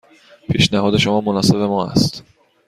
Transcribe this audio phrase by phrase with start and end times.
[0.51, 2.23] پیشنهاد شما مناسب ما است.